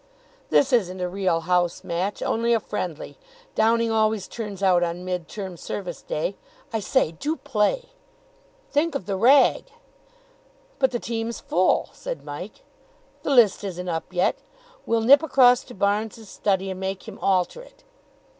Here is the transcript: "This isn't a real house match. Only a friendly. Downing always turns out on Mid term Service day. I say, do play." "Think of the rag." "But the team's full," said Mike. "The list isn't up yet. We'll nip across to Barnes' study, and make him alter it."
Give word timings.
"This 0.49 0.73
isn't 0.73 0.99
a 0.99 1.07
real 1.07 1.41
house 1.41 1.83
match. 1.83 2.23
Only 2.23 2.53
a 2.55 2.59
friendly. 2.59 3.19
Downing 3.53 3.91
always 3.91 4.27
turns 4.27 4.63
out 4.63 4.81
on 4.81 5.05
Mid 5.05 5.27
term 5.27 5.57
Service 5.57 6.01
day. 6.01 6.35
I 6.73 6.79
say, 6.79 7.11
do 7.11 7.35
play." 7.35 7.89
"Think 8.71 8.95
of 8.95 9.05
the 9.05 9.15
rag." 9.15 9.65
"But 10.79 10.89
the 10.89 10.97
team's 10.97 11.39
full," 11.39 11.89
said 11.93 12.25
Mike. 12.25 12.63
"The 13.21 13.29
list 13.29 13.63
isn't 13.63 13.89
up 13.89 14.11
yet. 14.11 14.39
We'll 14.87 15.01
nip 15.01 15.21
across 15.21 15.63
to 15.65 15.75
Barnes' 15.75 16.27
study, 16.27 16.71
and 16.71 16.79
make 16.79 17.07
him 17.07 17.19
alter 17.19 17.61
it." 17.61 17.83